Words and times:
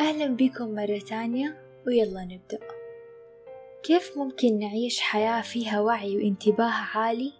أهلا 0.00 0.26
بكم 0.26 0.74
مرة 0.74 0.98
تانية 0.98 1.56
ويلا 1.86 2.24
نبدأ. 2.24 2.58
كيف 3.82 4.18
ممكن 4.18 4.58
نعيش 4.58 5.00
حياة 5.00 5.42
فيها 5.42 5.80
وعي 5.80 6.16
وانتباه 6.16 6.72
عالي 6.94 7.32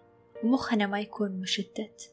ومخنا 0.45 0.87
ما 0.87 1.01
يكون 1.01 1.41
مشتت؟ 1.41 2.11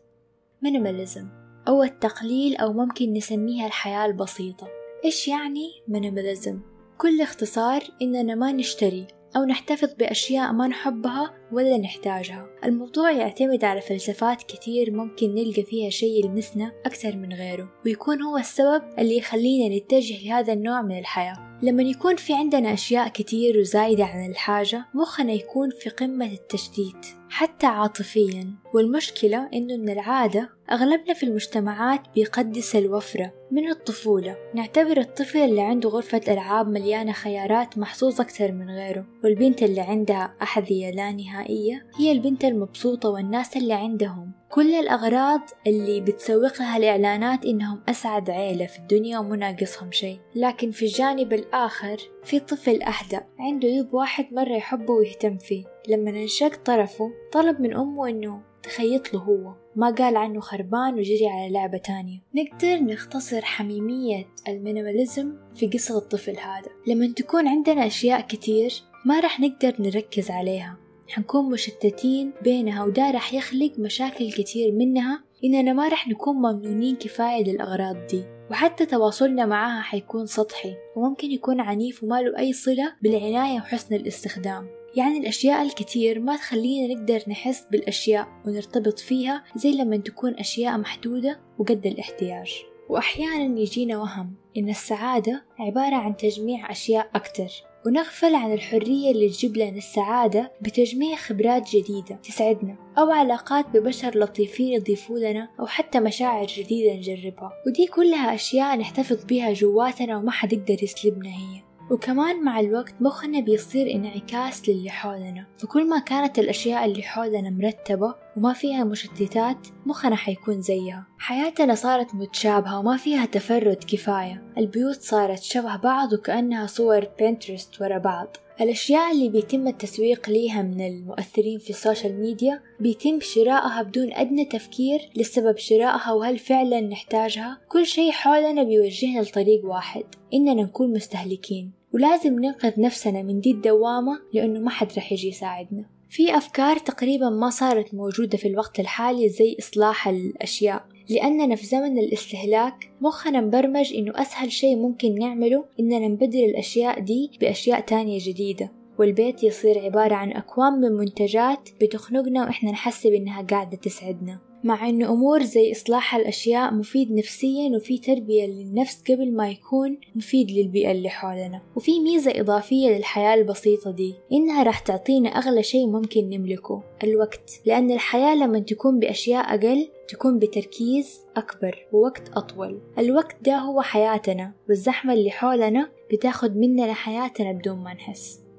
minimalism 0.61 1.27
أو 1.67 1.83
التقليل 1.83 2.55
أو 2.57 2.73
ممكن 2.73 3.13
نسميها 3.13 3.67
الحياة 3.67 4.05
البسيطة. 4.05 4.67
إيش 5.05 5.27
يعني 5.27 5.71
minimalism؟ 5.87 6.59
بكل 6.97 7.21
اختصار 7.21 7.83
إننا 8.01 8.35
ما 8.35 8.51
نشتري 8.51 9.07
أو 9.35 9.43
نحتفظ 9.43 9.93
بأشياء 9.93 10.51
ما 10.53 10.67
نحبها 10.67 11.40
ولا 11.51 11.77
نحتاجها. 11.77 12.47
الموضوع 12.65 13.11
يعتمد 13.11 13.63
على 13.63 13.81
فلسفات 13.81 14.43
كتير 14.43 14.91
ممكن 14.91 15.35
نلقى 15.35 15.63
فيها 15.63 15.89
شيء 15.89 16.25
يلمسنا 16.25 16.71
أكثر 16.85 17.15
من 17.15 17.33
غيره 17.33 17.71
ويكون 17.85 18.21
هو 18.21 18.37
السبب 18.37 18.81
اللي 18.99 19.17
يخلينا 19.17 19.77
نتجه 19.77 20.25
لهذا 20.25 20.53
النوع 20.53 20.81
من 20.81 20.99
الحياة. 20.99 21.51
لما 21.63 21.83
يكون 21.83 22.15
في 22.15 22.33
عندنا 22.33 22.73
أشياء 22.73 23.07
كتير 23.07 23.59
وزايدة 23.59 24.05
عن 24.05 24.29
الحاجة 24.29 24.85
مخنا 24.93 25.33
يكون 25.33 25.69
في 25.79 25.89
قمة 25.89 26.25
التشتيت 26.25 27.05
حتى 27.29 27.67
عاطفيا. 27.67 28.53
والمشكلة 28.73 29.49
إنه 29.53 29.77
من 29.77 29.89
العادة 29.89 30.49
أغلبنا 30.71 31.13
في 31.13 31.23
المجتمعات 31.23 32.01
بيقدس 32.15 32.75
الوفرة 32.75 33.33
من 33.51 33.69
الطفولة. 33.69 34.37
نعتبر 34.55 34.97
الطفل 34.97 35.37
اللي 35.37 35.61
عنده 35.61 35.89
غرفة 35.89 36.21
ألعاب 36.27 36.67
مليانة 36.67 37.11
خيارات 37.11 37.77
محظوظ 37.77 38.21
أكثر 38.21 38.51
من 38.51 38.69
غيره 38.69 39.05
والبنت 39.23 39.63
اللي 39.63 39.81
عندها 39.81 40.35
أحذية 40.41 40.91
لا 40.91 41.11
نهائية 41.41 41.85
هي 41.95 42.11
البنت 42.11 42.45
المبسوطة 42.45 43.09
والناس 43.09 43.57
اللي 43.57 43.73
عندهم. 43.73 44.31
كل 44.49 44.73
الأغراض 44.73 45.41
اللي 45.67 46.01
بتسوقها 46.01 46.77
الإعلانات 46.77 47.45
إنهم 47.45 47.81
أسعد 47.89 48.29
عيلة 48.29 48.65
في 48.65 48.79
الدنيا 48.79 49.19
ومو 49.19 49.35
ناقصهم 49.35 49.91
شيء. 49.91 50.19
لكن 50.35 50.71
في 50.71 50.85
الجانب 50.85 51.33
الآخر 51.33 51.97
في 52.23 52.39
طفل 52.39 52.81
أهدأ 52.81 53.23
عنده 53.39 53.67
يب 53.67 53.93
واحد 53.93 54.25
مرة 54.31 54.53
يحبه 54.53 54.93
ويهتم 54.93 55.37
فيه. 55.37 55.63
لما 55.89 56.09
انشق 56.09 56.55
طرفه 56.55 57.11
طلب 57.31 57.61
من 57.61 57.75
أمه 57.75 58.09
إنه 58.09 58.41
تخيط 58.63 59.13
له 59.13 59.19
هو. 59.19 59.53
ما 59.75 59.89
قال 59.89 60.17
عنه 60.17 60.39
خربان 60.39 60.93
وجري 60.93 61.27
على 61.27 61.53
لعبة 61.53 61.77
تانية. 61.77 62.19
نقدر 62.35 62.93
نختصر 62.93 63.41
حميمية 63.41 64.27
المينيماليزم 64.47 65.33
في 65.55 65.67
قصة 65.67 65.97
الطفل 65.97 66.37
هذا. 66.37 66.69
لما 66.87 67.07
تكون 67.07 67.47
عندنا 67.47 67.87
أشياء 67.87 68.21
كتير 68.21 68.73
ما 69.05 69.19
رح 69.19 69.39
نقدر 69.39 69.75
نركز 69.79 70.31
عليها. 70.31 70.80
حنكون 71.11 71.51
مشتتين 71.51 72.31
بينها 72.43 72.83
وده 72.83 73.11
رح 73.11 73.33
يخلق 73.33 73.71
مشاكل 73.79 74.31
كتير 74.31 74.71
منها. 74.71 75.23
إننا 75.43 75.73
ما 75.73 75.87
رح 75.87 76.07
نكون 76.07 76.35
ممنونين 76.35 76.95
كفاية 76.95 77.43
للأغراض 77.43 78.07
دي 78.07 78.23
وحتى 78.51 78.85
تواصلنا 78.85 79.45
معاها 79.45 79.81
حيكون 79.81 80.25
سطحي 80.25 80.75
وممكن 80.95 81.31
يكون 81.31 81.59
عنيف 81.59 82.03
وما 82.03 82.21
له 82.21 82.37
أي 82.39 82.53
صلة 82.53 82.93
بالعناية 83.01 83.57
وحسن 83.57 83.95
الاستخدام. 83.95 84.67
يعني 84.95 85.17
الأشياء 85.17 85.61
الكتير 85.61 86.19
ما 86.19 86.35
تخلينا 86.35 86.93
نقدر 86.93 87.23
نحس 87.27 87.65
بالأشياء 87.71 88.27
ونرتبط 88.45 88.99
فيها 88.99 89.43
زي 89.55 89.71
لما 89.71 89.97
تكون 89.97 90.33
أشياء 90.33 90.77
محدودة 90.77 91.39
وقد 91.59 91.85
الاحتياج. 91.85 92.53
وأحيانا 92.89 93.59
يجينا 93.59 93.97
وهم 93.97 94.33
إن 94.57 94.69
السعادة 94.69 95.45
عبارة 95.59 95.95
عن 95.95 96.17
تجميع 96.17 96.71
أشياء 96.71 97.09
أكتر. 97.15 97.70
ونغفل 97.85 98.35
عن 98.35 98.53
الحرية 98.53 99.11
اللي 99.11 99.29
تجيب 99.29 99.57
لنا 99.57 99.77
السعادة 99.77 100.51
بتجميع 100.61 101.15
خبرات 101.15 101.69
جديدة 101.75 102.15
تسعدنا 102.23 102.75
أو 102.97 103.11
علاقات 103.11 103.65
ببشر 103.73 104.19
لطيفين 104.19 104.73
يضيفوا 104.73 105.19
لنا 105.19 105.49
أو 105.59 105.65
حتى 105.65 105.99
مشاعر 105.99 106.45
جديدة 106.45 106.93
نجربها. 106.93 107.51
ودي 107.67 107.87
كلها 107.87 108.35
أشياء 108.35 108.77
نحتفظ 108.77 109.25
بيها 109.25 109.53
جواتنا 109.53 110.17
وما 110.17 110.31
حد 110.31 110.53
يقدر 110.53 110.83
يسلبنا 110.83 111.29
هي. 111.29 111.70
وكمان 111.89 112.43
مع 112.43 112.59
الوقت 112.59 112.93
مخنا 112.99 113.39
بيصير 113.39 113.91
انعكاس 113.91 114.69
للي 114.69 114.89
حولنا. 114.89 115.45
فكل 115.57 115.89
ما 115.89 115.99
كانت 115.99 116.39
الأشياء 116.39 116.85
اللي 116.85 117.03
حولنا 117.03 117.49
مرتبة 117.49 118.15
وما 118.37 118.53
فيها 118.53 118.83
مشتتات 118.83 119.67
مخنا 119.85 120.15
حيكون 120.15 120.61
زيها. 120.61 121.07
حياتنا 121.19 121.75
صارت 121.75 122.15
متشابهة 122.15 122.79
وما 122.79 122.97
فيها 122.97 123.25
تفرد 123.25 123.83
كفاية. 123.87 124.43
البيوت 124.57 125.01
صارت 125.01 125.41
شبه 125.41 125.75
بعض 125.75 126.13
وكأنها 126.13 126.67
صور 126.67 127.07
Pinterest 127.19 127.81
ورا 127.81 127.97
بعض. 127.97 128.37
الأشياء 128.61 129.11
اللي 129.11 129.29
بيتم 129.29 129.67
التسويق 129.67 130.29
ليها 130.29 130.61
من 130.61 130.87
المؤثرين 130.87 131.59
في 131.59 131.69
ال 131.69 131.76
social 131.76 132.21
media 132.21 132.61
بيتم 132.79 133.19
شرائها 133.19 133.81
بدون 133.81 134.13
أدنى 134.13 134.45
تفكير 134.45 135.09
لسبب 135.15 135.57
شرائها 135.57 136.11
وهل 136.11 136.37
فعلا 136.37 136.81
نحتاجها؟ 136.81 137.61
كل 137.69 137.85
شيء 137.85 138.11
حولنا 138.11 138.63
بيوجهنا 138.63 139.21
لطريق 139.21 139.65
واحد 139.65 140.03
إننا 140.33 140.63
نكون 140.63 140.93
مستهلكين. 140.93 141.71
ولازم 141.93 142.39
ننقذ 142.39 142.81
نفسنا 142.81 143.21
من 143.21 143.39
دي 143.39 143.51
الدوامة 143.51 144.19
لأنه 144.33 144.59
ما 144.59 144.69
حد 144.69 144.87
رح 144.97 145.11
يجي 145.11 145.27
يساعدنا. 145.27 145.85
في 146.09 146.37
أفكار 146.37 146.77
تقريبا 146.77 147.29
ما 147.29 147.49
صارت 147.49 147.93
موجودة 147.93 148.37
في 148.37 148.47
الوقت 148.47 148.79
الحالي 148.79 149.29
زي 149.29 149.55
إصلاح 149.59 150.07
الأشياء. 150.07 150.85
لأننا 151.09 151.55
في 151.55 151.65
زمن 151.65 151.97
الاستهلاك 151.97 152.91
مخنا 153.01 153.41
مبرمج 153.41 153.93
إنه 153.93 154.13
أسهل 154.15 154.51
شيء 154.51 154.75
ممكن 154.75 155.15
نعمله 155.15 155.65
إننا 155.79 156.07
نبدل 156.07 156.43
الأشياء 156.43 156.99
دي 156.99 157.31
بأشياء 157.41 157.79
تانية 157.79 158.19
جديدة. 158.21 158.80
والبيت 159.01 159.43
يصير 159.43 159.79
عبارة 159.79 160.15
عن 160.15 160.31
أكوام 160.31 160.73
من 160.73 160.91
منتجات 160.91 161.69
بتخنقنا 161.81 162.43
وإحنا 162.45 162.71
نحسب 162.71 163.13
إنها 163.13 163.41
قاعدة 163.41 163.77
تسعدنا. 163.77 164.39
مع 164.63 164.89
إنه 164.89 165.13
أمور 165.13 165.43
زي 165.43 165.71
إصلاح 165.71 166.15
الأشياء 166.15 166.73
مفيد 166.73 167.11
نفسيا 167.11 167.75
وفي 167.75 167.97
تربية 167.97 168.45
للنفس 168.45 169.03
قبل 169.11 169.33
ما 169.33 169.49
يكون 169.49 169.97
مفيد 170.15 170.51
للبيئة 170.51 170.91
اللي 170.91 171.09
حولنا. 171.09 171.61
وفي 171.75 171.99
ميزة 171.99 172.31
إضافية 172.35 172.89
للحياة 172.89 173.33
البسيطة 173.33 173.91
دي 173.91 174.15
إنها 174.31 174.63
راح 174.63 174.79
تعطينا 174.79 175.29
أغلى 175.29 175.63
شيء 175.63 175.87
ممكن 175.87 176.29
نملكه 176.29 176.83
الوقت. 177.03 177.61
لأن 177.65 177.91
الحياة 177.91 178.35
لما 178.35 178.59
تكون 178.59 178.99
بأشياء 178.99 179.55
أقل 179.55 179.87
تكون 180.09 180.39
بتركيز 180.39 181.21
أكبر 181.37 181.85
ووقت 181.93 182.29
أطول. 182.29 182.81
الوقت 182.97 183.35
ده 183.41 183.57
هو 183.57 183.81
حياتنا 183.81 184.53
والزحمة 184.69 185.13
اللي 185.13 185.31
حولنا 185.31 185.91
بتاخد 186.13 186.57
مننا 186.57 186.93
حياتنا 186.93 187.51
بدون 187.51 187.77
ما 187.77 187.93
نحس. 187.93 188.50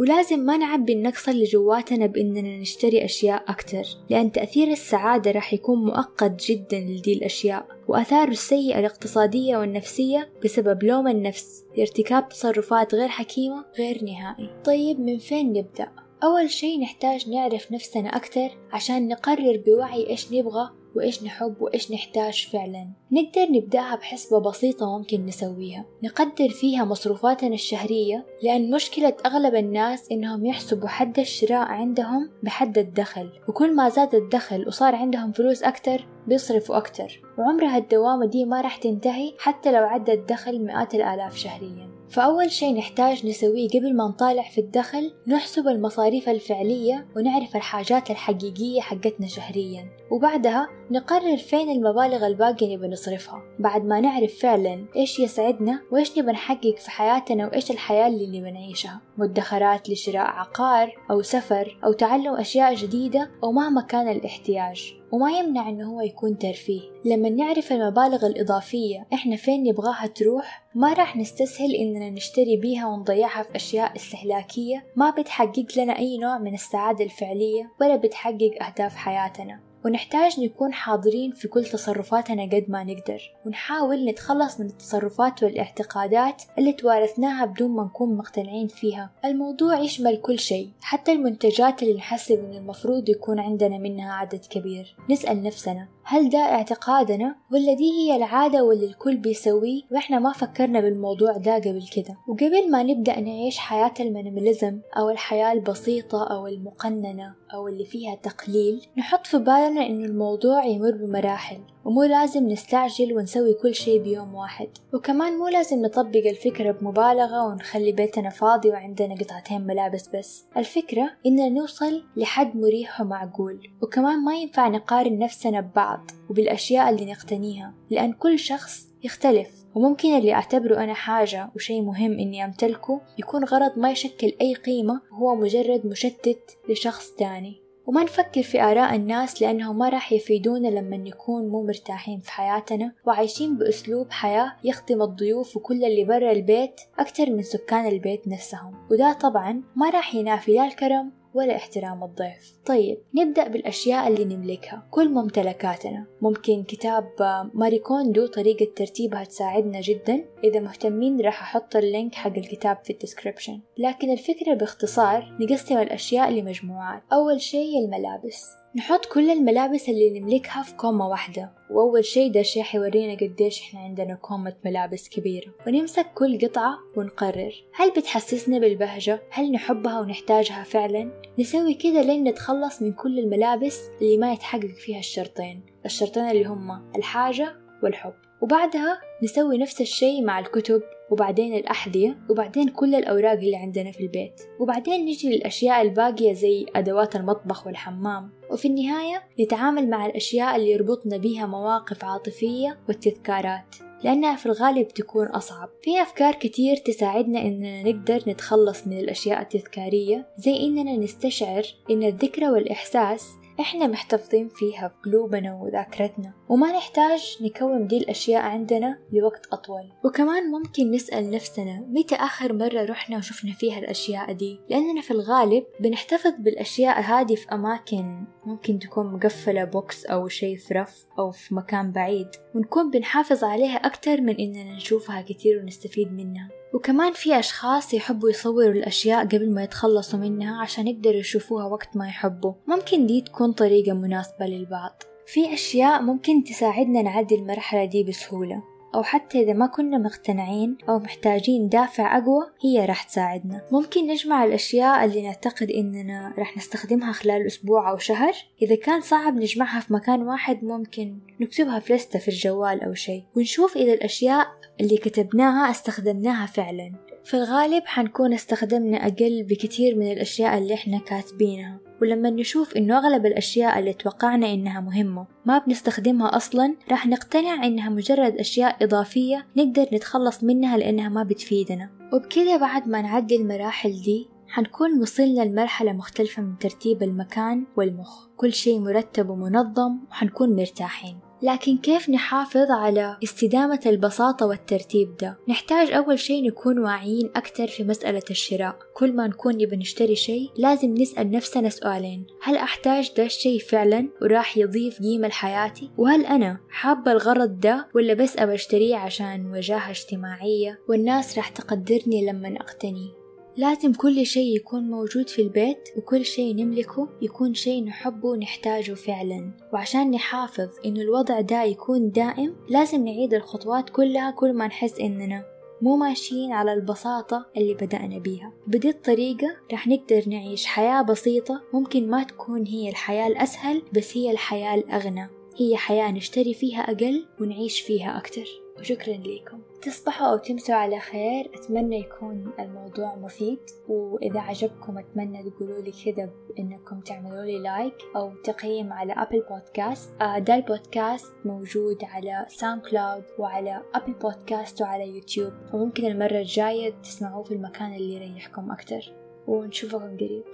ولازم 0.00 0.38
ما 0.38 0.56
نعبي 0.56 0.92
النقص 0.92 1.28
اللي 1.28 1.44
جواتنا 1.44 2.06
بإننا 2.06 2.58
نشتري 2.58 3.04
أشياء 3.04 3.44
أكتر 3.48 3.84
لأن 4.10 4.32
تأثير 4.32 4.68
السعادة 4.68 5.30
راح 5.30 5.54
يكون 5.54 5.84
مؤقت 5.84 6.44
جدا 6.46 6.80
لدي 6.80 7.12
الأشياء 7.12 7.66
وآثاره 7.88 8.30
السيئة 8.30 8.78
الاقتصادية 8.78 9.56
والنفسية 9.56 10.32
بسبب 10.44 10.82
لوم 10.82 11.08
النفس 11.08 11.64
لارتكاب 11.76 12.28
تصرفات 12.28 12.94
غير 12.94 13.08
حكيمة 13.08 13.64
غير 13.78 14.04
نهائي 14.04 14.50
طيب 14.64 15.00
من 15.00 15.18
فين 15.18 15.52
نبدأ؟ 15.52 15.88
أول 16.24 16.50
شي 16.50 16.78
نحتاج 16.78 17.30
نعرف 17.30 17.72
نفسنا 17.72 18.16
أكتر 18.16 18.48
عشان 18.72 19.08
نقرر 19.08 19.62
بوعي 19.66 20.10
إيش 20.10 20.32
نبغى 20.32 20.70
وإيش 20.96 21.22
نحب 21.22 21.54
وإيش 21.60 21.92
نحتاج 21.92 22.48
فعلا. 22.52 22.88
نقدر 23.12 23.52
نبدأها 23.52 23.96
بحسبة 23.96 24.38
بسيطة 24.38 24.98
ممكن 24.98 25.26
نسويها. 25.26 25.84
نقدر 26.02 26.48
فيها 26.48 26.84
مصروفاتنا 26.84 27.54
الشهرية 27.54 28.26
لأن 28.42 28.70
مشكلة 28.70 29.14
أغلب 29.26 29.54
الناس 29.54 30.10
إنهم 30.12 30.46
يحسبوا 30.46 30.88
حد 30.88 31.18
الشراء 31.18 31.66
عندهم 31.68 32.30
بحد 32.42 32.78
الدخل 32.78 33.30
وكل 33.48 33.74
ما 33.76 33.88
زاد 33.88 34.14
الدخل 34.14 34.68
وصار 34.68 34.94
عندهم 34.94 35.32
فلوس 35.32 35.62
أكتر 35.62 36.06
بيصرفوا 36.26 36.76
أكتر. 36.76 37.20
وعمرها 37.38 37.78
الدوامة 37.78 38.26
دي 38.26 38.44
ما 38.44 38.60
راح 38.60 38.76
تنتهي 38.76 39.34
حتى 39.38 39.72
لو 39.72 39.84
عدى 39.84 40.12
الدخل 40.12 40.64
مئات 40.64 40.94
الآلاف 40.94 41.36
شهريا. 41.36 41.93
فأول 42.14 42.50
شي 42.50 42.72
نحتاج 42.72 43.26
نسويه 43.26 43.68
قبل 43.68 43.96
ما 43.96 44.08
نطالع 44.08 44.42
في 44.42 44.60
الدخل 44.60 45.12
نحسب 45.26 45.68
المصاريف 45.68 46.28
الفعلية 46.28 47.06
ونعرف 47.16 47.56
الحاجات 47.56 48.10
الحقيقية 48.10 48.80
حقتنا 48.80 49.26
شهريا. 49.26 49.88
وبعدها 50.10 50.68
نقرر 50.90 51.36
فين 51.36 51.70
المبالغ 51.70 52.26
الباقية 52.26 52.76
نبي 52.76 52.88
نصرفها. 52.88 53.42
بعد 53.58 53.84
ما 53.84 54.00
نعرف 54.00 54.38
فعلا 54.40 54.86
إيش 54.96 55.18
يسعدنا 55.18 55.80
وإيش 55.92 56.18
نبي 56.18 56.32
نحقق 56.32 56.76
في 56.78 56.90
حياتنا 56.90 57.46
وإيش 57.46 57.70
الحياة 57.70 58.06
اللي 58.06 58.26
نبي 58.26 58.50
نعيشها. 58.50 59.00
مدخرات 59.18 59.90
لشراء 59.90 60.26
عقار 60.26 60.92
أو 61.10 61.22
سفر 61.22 61.78
أو 61.84 61.92
تعلم 61.92 62.34
أشياء 62.34 62.74
جديدة 62.74 63.30
أو 63.44 63.52
مهما 63.52 63.82
كان 63.82 64.08
الاحتياج. 64.08 64.94
وما 65.14 65.38
يمنع 65.38 65.68
إنه 65.68 65.92
هو 65.92 66.00
يكون 66.00 66.38
ترفيه. 66.38 66.80
لما 67.04 67.28
نعرف 67.28 67.72
المبالغ 67.72 68.26
الإضافية 68.26 69.06
إحنا 69.12 69.36
فين 69.36 69.62
نبغاها 69.62 70.06
تروح 70.06 70.64
ما 70.74 70.92
راح 70.92 71.16
نستسهل 71.16 71.74
إننا 71.74 72.10
نشتري 72.10 72.56
بيها 72.56 72.86
ونضيعها 72.86 73.42
في 73.42 73.56
أشياء 73.56 73.96
استهلاكية 73.96 74.86
ما 74.96 75.10
بتحقق 75.10 75.66
لنا 75.76 75.98
أي 75.98 76.18
نوع 76.18 76.38
من 76.38 76.54
السعادة 76.54 77.04
الفعلية 77.04 77.70
ولا 77.80 77.96
بتحقق 77.96 78.62
أهداف 78.62 78.96
حياتنا. 78.96 79.73
ونحتاج 79.84 80.40
نكون 80.40 80.72
حاضرين 80.72 81.32
في 81.32 81.48
كل 81.48 81.64
تصرفاتنا 81.64 82.42
قد 82.42 82.64
ما 82.68 82.84
نقدر. 82.84 83.32
ونحاول 83.46 84.04
نتخلص 84.04 84.60
من 84.60 84.66
التصرفات 84.66 85.42
والاعتقادات 85.42 86.42
اللي 86.58 86.72
توارثناها 86.72 87.44
بدون 87.44 87.70
ما 87.70 87.84
نكون 87.84 88.16
مقتنعين 88.16 88.68
فيها. 88.68 89.10
الموضوع 89.24 89.78
يشمل 89.78 90.16
كل 90.16 90.38
شيء 90.38 90.70
حتى 90.80 91.12
المنتجات 91.12 91.82
اللي 91.82 91.94
نحسب 91.94 92.44
إن 92.44 92.54
المفروض 92.54 93.08
يكون 93.08 93.40
عندنا 93.40 93.78
منها 93.78 94.12
عدد 94.12 94.40
كبير. 94.50 94.96
نسأل 95.10 95.42
نفسنا 95.42 95.88
هل 96.06 96.28
ده 96.28 96.38
اعتقادنا 96.38 97.36
ولا 97.52 97.74
دي 97.74 97.90
هي 97.92 98.16
العادة 98.16 98.64
واللي 98.64 98.86
الكل 98.86 99.16
بيسويه 99.16 99.82
وإحنا 99.92 100.18
ما 100.18 100.32
فكرنا 100.32 100.80
بالموضوع 100.80 101.36
ده 101.36 101.54
قبل 101.54 101.84
كده؟ 101.96 102.16
وقبل 102.28 102.70
ما 102.70 102.82
نبدأ 102.82 103.20
نعيش 103.20 103.58
حياة 103.58 103.94
المينيماليزم 104.00 104.80
أو 104.98 105.10
الحياة 105.10 105.52
البسيطة 105.52 106.24
أو 106.30 106.46
المقننة 106.46 107.34
أو 107.54 107.68
اللي 107.68 107.84
فيها 107.84 108.14
تقليل 108.14 108.86
نحط 108.98 109.26
في 109.26 109.38
بالنا 109.38 109.86
إنه 109.86 110.04
الموضوع 110.04 110.64
يمر 110.64 110.90
بمراحل. 110.90 111.60
ومو 111.84 112.02
لازم 112.02 112.48
نستعجل 112.48 113.16
ونسوي 113.16 113.54
كل 113.54 113.74
شي 113.74 113.98
بيوم 113.98 114.34
واحد. 114.34 114.68
وكمان 114.94 115.38
مو 115.38 115.48
لازم 115.48 115.82
نطبق 115.82 116.26
الفكرة 116.26 116.72
بمبالغة 116.72 117.46
ونخلي 117.46 117.92
بيتنا 117.92 118.30
فاضي 118.30 118.68
وعندنا 118.70 119.14
قطعتين 119.14 119.66
ملابس 119.66 120.08
بس. 120.08 120.44
الفكرة 120.56 121.10
إننا 121.26 121.48
نوصل 121.48 122.02
لحد 122.16 122.56
مريح 122.56 123.00
ومعقول. 123.00 123.70
وكمان 123.82 124.24
ما 124.24 124.34
ينفع 124.34 124.68
نقارن 124.68 125.18
نفسنا 125.18 125.60
ببعض 125.60 126.10
وبالأشياء 126.30 126.90
اللي 126.90 127.12
نقتنيها 127.12 127.74
لأن 127.90 128.12
كل 128.12 128.38
شخص 128.38 128.86
يختلف. 129.02 129.48
وممكن 129.74 130.08
اللي 130.08 130.32
أعتبره 130.32 130.84
أنا 130.84 130.94
حاجة 130.94 131.50
وشي 131.56 131.80
مهم 131.80 132.12
إني 132.12 132.44
أمتلكه 132.44 133.00
يكون 133.18 133.44
غرض 133.44 133.78
ما 133.78 133.90
يشكل 133.90 134.32
أي 134.40 134.54
قيمة 134.54 135.00
وهو 135.12 135.34
مجرد 135.34 135.86
مشتت 135.86 136.58
لشخص 136.68 137.10
تاني. 137.10 137.63
وما 137.86 138.02
نفكر 138.02 138.42
في 138.42 138.62
آراء 138.62 138.94
الناس 138.94 139.42
لأنهم 139.42 139.78
ما 139.78 139.88
راح 139.88 140.12
يفيدونا 140.12 140.68
لما 140.68 140.96
نكون 140.96 141.48
مو 141.48 141.66
مرتاحين 141.66 142.20
في 142.20 142.32
حياتنا. 142.32 142.92
وعايشين 143.06 143.58
بأسلوب 143.58 144.10
حياة 144.10 144.52
يخدم 144.64 145.02
الضيوف 145.02 145.56
وكل 145.56 145.84
اللي 145.84 146.04
برا 146.04 146.32
البيت 146.32 146.80
أكتر 146.98 147.30
من 147.30 147.42
سكان 147.42 147.86
البيت 147.86 148.28
نفسهم. 148.28 148.74
وده 148.90 149.12
طبعا 149.12 149.62
ما 149.76 149.90
راح 149.90 150.14
ينافي 150.14 150.54
لا 150.54 150.66
الكرم 150.66 151.23
ولا 151.34 151.56
احترام 151.56 152.04
الضيف 152.04 152.54
طيب 152.66 152.98
نبدأ 153.14 153.48
بالأشياء 153.48 154.08
اللي 154.08 154.24
نملكها. 154.24 154.88
كل 154.90 155.08
ممتلكاتنا. 155.08 156.06
ممكن 156.20 156.62
كتاب 156.62 157.08
ماري 157.54 157.78
كوندو 157.78 158.26
طريقة 158.26 158.72
ترتيبها 158.76 159.24
تساعدنا 159.24 159.80
جدا. 159.80 160.24
إذا 160.44 160.60
مهتمين 160.60 161.20
راح 161.20 161.42
أحط 161.42 161.76
ال 161.76 161.84
link 161.84 162.14
حق 162.14 162.38
الكتاب 162.38 162.78
في 162.84 162.92
ال 162.92 162.97
description. 162.97 163.60
لكن 163.78 164.12
الفكرة 164.12 164.54
باختصار 164.54 165.36
نقسم 165.40 165.78
الأشياء 165.78 166.30
لمجموعات. 166.30 167.02
أول 167.12 167.40
شيء 167.40 167.84
الملابس. 167.84 168.63
نحط 168.76 169.06
كل 169.06 169.30
الملابس 169.30 169.88
اللي 169.88 170.20
نملكها 170.20 170.62
في 170.62 170.74
كومة 170.76 171.08
واحدة 171.08 171.50
وأول 171.70 172.04
شي 172.04 172.28
ده 172.28 172.42
شي 172.42 172.62
حيورينا 172.62 173.14
قديش 173.14 173.60
إحنا 173.62 173.80
عندنا 173.80 174.14
كومة 174.14 174.54
ملابس 174.64 175.08
كبيرة 175.08 175.46
ونمسك 175.66 176.06
كل 176.14 176.38
قطعة 176.38 176.78
ونقرر 176.96 177.52
هل 177.74 177.90
بتحسسنا 177.90 178.58
بالبهجة؟ 178.58 179.22
هل 179.30 179.52
نحبها 179.52 180.00
ونحتاجها 180.00 180.64
فعلا؟ 180.64 181.10
نسوي 181.38 181.74
كده 181.74 182.02
لين 182.02 182.24
نتخلص 182.24 182.82
من 182.82 182.92
كل 182.92 183.18
الملابس 183.18 183.80
اللي 184.02 184.16
ما 184.16 184.32
يتحقق 184.32 184.74
فيها 184.84 184.98
الشرطين 184.98 185.62
الشرطين 185.86 186.30
اللي 186.30 186.44
هما 186.44 186.92
الحاجة 186.96 187.56
والحب. 187.84 188.12
وبعدها 188.40 189.00
نسوي 189.22 189.58
نفس 189.58 189.80
الشي 189.80 190.22
مع 190.22 190.38
الكتب 190.38 190.82
وبعدين 191.10 191.54
الأحذية 191.54 192.18
وبعدين 192.30 192.68
كل 192.68 192.94
الأوراق 192.94 193.38
اللي 193.38 193.56
عندنا 193.56 193.92
في 193.92 194.00
البيت. 194.00 194.40
وبعدين 194.60 195.04
نجي 195.04 195.36
للأشياء 195.36 195.82
الباقية 195.82 196.32
زي 196.32 196.66
أدوات 196.76 197.16
المطبخ 197.16 197.66
والحمام. 197.66 198.30
وفي 198.50 198.68
النهاية 198.68 199.22
نتعامل 199.40 199.90
مع 199.90 200.06
الأشياء 200.06 200.56
اللي 200.56 200.70
يربطنا 200.70 201.16
بيها 201.16 201.46
مواقف 201.46 202.04
عاطفية 202.04 202.78
والتذكارات 202.88 203.76
لأنها 204.04 204.36
في 204.36 204.46
الغالب 204.46 204.88
تكون 204.88 205.26
أصعب. 205.26 205.68
في 205.82 206.02
أفكار 206.02 206.34
كتير 206.34 206.76
تساعدنا 206.76 207.40
إننا 207.40 207.82
نقدر 207.82 208.22
نتخلص 208.28 208.86
من 208.86 208.98
الأشياء 208.98 209.42
التذكارية 209.42 210.26
زي 210.38 210.56
إننا 210.66 210.96
نستشعر 210.96 211.62
إن 211.90 212.02
الذكرى 212.02 212.48
والإحساس 212.48 213.28
إحنا 213.60 213.86
محتفظين 213.86 214.48
فيها 214.48 214.88
في 214.88 214.94
قلوبنا 215.04 215.54
وذاكرتنا 215.54 216.32
وما 216.48 216.72
نحتاج 216.72 217.38
نكون 217.40 217.86
دي 217.86 217.98
الأشياء 217.98 218.42
عندنا 218.42 218.98
لوقت 219.12 219.46
أطول. 219.52 219.92
وكمان 220.04 220.50
ممكن 220.50 220.90
نسأل 220.90 221.30
نفسنا 221.30 221.86
متى 221.88 222.14
آخر 222.14 222.52
مرة 222.52 222.84
رحنا 222.84 223.16
وشفنا 223.16 223.52
فيها 223.52 223.78
الأشياء 223.78 224.32
دي؟ 224.32 224.60
لأننا 224.70 225.00
في 225.00 225.10
الغالب 225.10 225.64
بنحتفظ 225.80 226.32
بالأشياء 226.38 227.00
هذه 227.00 227.34
في 227.34 227.52
أماكن 227.52 228.24
ممكن 228.46 228.78
تكون 228.78 229.12
مقفلة 229.12 229.64
بوكس 229.64 230.06
أو 230.06 230.28
شي 230.28 230.56
في 230.56 230.74
رف 230.74 231.06
أو 231.18 231.30
في 231.30 231.54
مكان 231.54 231.92
بعيد. 231.92 232.28
ونكون 232.54 232.90
بنحافظ 232.90 233.44
عليها 233.44 233.76
أكتر 233.76 234.20
من 234.20 234.36
إننا 234.36 234.76
نشوفها 234.76 235.22
كتير 235.22 235.58
ونستفيد 235.58 236.12
منها. 236.12 236.48
وكمان 236.74 237.12
في 237.12 237.38
أشخاص 237.38 237.94
يحبوا 237.94 238.30
يصوروا 238.30 238.72
الأشياء 238.72 239.24
قبل 239.24 239.50
ما 239.50 239.62
يتخلصوا 239.62 240.18
منها 240.18 240.62
عشان 240.62 240.88
يقدروا 240.88 241.16
يشوفوها 241.16 241.64
وقت 241.64 241.96
ما 241.96 242.06
يحبوا. 242.06 242.52
ممكن 242.66 243.06
دي 243.06 243.20
تكون 243.20 243.52
طريقة 243.52 243.92
مناسبة 243.92 244.46
للبعض. 244.46 245.02
في 245.26 245.54
أشياء 245.54 246.02
ممكن 246.02 246.44
تساعدنا 246.44 247.02
نعدي 247.02 247.34
المرحلة 247.34 247.84
دي 247.84 248.04
بسهولة. 248.04 248.73
أو 248.94 249.02
حتى 249.02 249.42
إذا 249.42 249.52
ما 249.52 249.66
كنا 249.66 249.98
مقتنعين 249.98 250.76
أو 250.88 250.98
محتاجين 250.98 251.68
دافع 251.68 252.18
أقوى 252.18 252.46
هي 252.64 252.84
راح 252.84 253.02
تساعدنا. 253.02 253.62
ممكن 253.72 254.06
نجمع 254.06 254.44
الأشياء 254.44 255.04
اللي 255.04 255.22
نعتقد 255.22 255.70
إننا 255.70 256.34
راح 256.38 256.56
نستخدمها 256.56 257.12
خلال 257.12 257.46
أسبوع 257.46 257.90
أو 257.90 257.98
شهر. 257.98 258.32
إذا 258.62 258.74
كان 258.74 259.00
صعب 259.00 259.36
نجمعها 259.36 259.80
في 259.80 259.92
مكان 259.92 260.22
واحد 260.22 260.64
ممكن 260.64 261.18
نكتبها 261.40 261.78
في 261.78 261.94
لستة 261.94 262.18
في 262.18 262.28
الجوال 262.28 262.82
أو 262.82 262.94
شيء. 262.94 263.24
ونشوف 263.36 263.76
إذا 263.76 263.92
الأشياء 263.92 264.46
اللي 264.80 264.96
كتبناها 264.96 265.70
استخدمناها 265.70 266.46
فعلا. 266.46 266.92
في 267.24 267.34
الغالب 267.34 267.82
حنكون 267.86 268.32
استخدمنا 268.32 268.96
أقل 268.96 269.46
بكتير 269.50 269.96
من 269.96 270.12
الأشياء 270.12 270.58
اللي 270.58 270.74
إحنا 270.74 270.98
كاتبينها. 270.98 271.78
ولما 272.04 272.30
نشوف 272.30 272.76
إنه 272.76 272.98
أغلب 272.98 273.26
الأشياء 273.26 273.78
اللي 273.78 273.92
توقعنا 273.92 274.52
إنها 274.54 274.80
مهمة 274.80 275.26
ما 275.46 275.58
بنستخدمها 275.58 276.36
أصلا 276.36 276.74
راح 276.90 277.06
نقتنع 277.06 277.64
إنها 277.64 277.88
مجرد 277.90 278.36
أشياء 278.36 278.84
إضافية 278.84 279.46
نقدر 279.56 279.86
نتخلص 279.92 280.44
منها 280.44 280.76
لأنها 280.76 281.08
ما 281.08 281.22
بتفيدنا. 281.22 281.90
وبكذا 282.12 282.56
بعد 282.56 282.88
ما 282.88 283.02
نعدي 283.02 283.36
المراحل 283.36 283.90
دي 283.90 284.28
حنكون 284.48 285.00
وصلنا 285.00 285.42
لمرحلة 285.42 285.92
مختلفة 285.92 286.42
من 286.42 286.58
ترتيب 286.58 287.02
المكان 287.02 287.66
والمخ. 287.76 288.26
كل 288.36 288.52
شيء 288.52 288.80
مرتب 288.80 289.30
ومنظم 289.30 289.98
وحنكون 290.10 290.56
مرتاحين. 290.56 291.23
لكن 291.42 291.78
كيف 291.78 292.10
نحافظ 292.10 292.70
على 292.70 293.16
استدامة 293.24 293.80
البساطة 293.86 294.46
والترتيب 294.46 295.16
ده؟ 295.16 295.38
نحتاج 295.48 295.92
أول 295.92 296.18
شيء 296.18 296.46
نكون 296.46 296.78
واعيين 296.78 297.30
أكتر 297.36 297.66
في 297.66 297.84
مسألة 297.84 298.22
الشراء 298.30 298.76
كل 298.94 299.12
ما 299.12 299.26
نكون 299.26 299.54
نبي 299.54 299.76
نشتري 299.76 300.16
شيء 300.16 300.50
لازم 300.56 300.94
نسأل 300.94 301.30
نفسنا 301.30 301.68
سؤالين 301.68 302.26
هل 302.42 302.56
أحتاج 302.56 303.12
ده 303.16 303.24
الشيء 303.24 303.58
فعلا 303.60 304.08
وراح 304.22 304.58
يضيف 304.58 304.98
قيمة 304.98 305.28
لحياتي؟ 305.28 305.90
وهل 305.98 306.26
أنا 306.26 306.60
حابة 306.70 307.12
الغرض 307.12 307.60
ده 307.60 307.88
ولا 307.94 308.14
بس 308.14 308.38
أبى 308.38 308.54
أشتريه 308.54 308.96
عشان 308.96 309.52
وجاهة 309.52 309.90
اجتماعية 309.90 310.78
والناس 310.88 311.36
راح 311.38 311.48
تقدرني 311.48 312.26
لما 312.26 312.56
أقتني 312.60 313.23
لازم 313.56 313.92
كل 313.92 314.26
شيء 314.26 314.56
يكون 314.56 314.90
موجود 314.90 315.28
في 315.28 315.42
البيت 315.42 315.88
وكل 315.96 316.24
شيء 316.24 316.54
نملكه 316.54 317.08
يكون 317.22 317.54
شيء 317.54 317.84
نحبه 317.84 318.28
ونحتاجه 318.28 318.92
فعلا. 318.92 319.50
وعشان 319.72 320.10
نحافظ 320.10 320.68
إنه 320.86 321.00
الوضع 321.00 321.40
ده 321.40 321.62
يكون 321.62 322.10
دائم 322.10 322.56
لازم 322.68 323.04
نعيد 323.04 323.34
الخطوات 323.34 323.90
كلها 323.90 324.30
كل 324.30 324.52
ما 324.52 324.66
نحس 324.66 325.00
إننا 325.00 325.44
مو 325.82 325.96
ماشيين 325.96 326.52
على 326.52 326.72
البساطة 326.72 327.46
اللي 327.56 327.74
بدأنا 327.74 328.18
بيها. 328.18 328.52
بدي 328.66 328.88
الطريقة 328.88 329.56
رح 329.72 329.88
نقدر 329.88 330.22
نعيش 330.26 330.66
حياة 330.66 331.02
بسيطة 331.02 331.62
ممكن 331.72 332.10
ما 332.10 332.22
تكون 332.22 332.66
هي 332.66 332.88
الحياة 332.88 333.26
الأسهل 333.26 333.82
بس 333.92 334.16
هي 334.16 334.30
الحياة 334.30 334.74
الأغنى. 334.74 335.28
هي 335.56 335.76
حياة 335.76 336.10
نشتري 336.10 336.54
فيها 336.54 336.80
أقل 336.80 337.26
ونعيش 337.40 337.80
فيها 337.80 338.18
أكتر. 338.18 338.63
وشكرا 338.78 339.14
لكم. 339.14 339.60
تصبحوا 339.82 340.26
أو 340.26 340.36
تمسوا 340.36 340.74
على 340.74 341.00
خير. 341.00 341.50
أتمنى 341.54 342.00
يكون 342.00 342.52
الموضوع 342.58 343.14
مفيد. 343.14 343.58
وإذا 343.88 344.40
عجبكم 344.40 344.98
أتمنى 344.98 345.50
تقولوا 345.50 345.82
لي 345.82 345.92
كذا 346.04 346.30
إنكم 346.58 347.00
تعملوا 347.00 347.44
لي 347.44 347.58
like 347.58 347.94
أو 348.16 348.32
تقييم 348.44 348.92
على 348.92 349.12
Apple 349.12 349.42
Podcast. 349.50 350.22
آه 350.22 350.38
ده 350.38 350.54
البودكاست 350.54 351.34
موجود 351.44 352.04
على 352.04 352.46
SoundCloud 352.48 353.24
وعلى 353.38 353.82
Apple 353.94 354.12
Podcast 354.12 354.82
وعلى 354.82 355.08
يوتيوب. 355.08 355.52
وممكن 355.72 356.04
المرة 356.06 356.38
الجاية 356.38 356.90
تسمعوه 357.02 357.42
في 357.42 357.54
المكان 357.54 357.94
اللي 357.94 358.14
يريحكم 358.14 358.72
أكتر. 358.72 359.12
ونشوفكم 359.46 360.16
قريب. 360.16 360.44